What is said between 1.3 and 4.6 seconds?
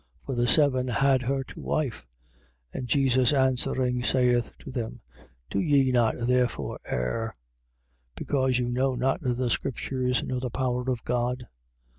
to wife. 12:24. And Jesus answering, saith